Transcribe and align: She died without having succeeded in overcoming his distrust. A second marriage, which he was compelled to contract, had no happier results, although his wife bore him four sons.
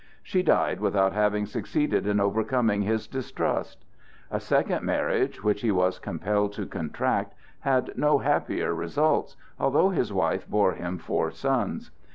She 0.23 0.41
died 0.41 0.79
without 0.79 1.13
having 1.13 1.45
succeeded 1.45 2.07
in 2.07 2.19
overcoming 2.19 2.81
his 2.81 3.05
distrust. 3.05 3.85
A 4.31 4.39
second 4.39 4.83
marriage, 4.83 5.43
which 5.43 5.61
he 5.61 5.69
was 5.69 5.99
compelled 5.99 6.53
to 6.53 6.65
contract, 6.65 7.35
had 7.59 7.95
no 7.95 8.17
happier 8.17 8.73
results, 8.73 9.35
although 9.59 9.89
his 9.89 10.11
wife 10.11 10.49
bore 10.49 10.71
him 10.73 10.97
four 10.97 11.29
sons. 11.29 11.91